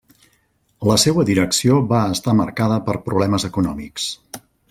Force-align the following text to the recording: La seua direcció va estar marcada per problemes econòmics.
La 0.91 0.95
seua 1.03 1.25
direcció 1.27 1.77
va 1.91 2.01
estar 2.15 2.35
marcada 2.41 2.79
per 2.89 2.97
problemes 3.11 3.47
econòmics. 3.51 4.11